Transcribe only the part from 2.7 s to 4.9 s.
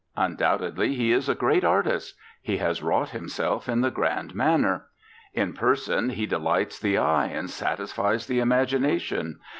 wrought himself in the grand manner.